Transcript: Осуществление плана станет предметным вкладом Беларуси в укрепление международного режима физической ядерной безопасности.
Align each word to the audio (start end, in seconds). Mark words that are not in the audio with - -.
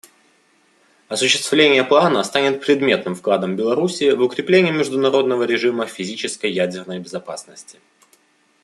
Осуществление 1.09 1.83
плана 1.83 2.23
станет 2.23 2.65
предметным 2.65 3.13
вкладом 3.13 3.55
Беларуси 3.55 4.09
в 4.13 4.21
укрепление 4.23 4.73
международного 4.73 5.43
режима 5.43 5.85
физической 5.85 6.49
ядерной 6.51 6.97
безопасности. 6.97 7.77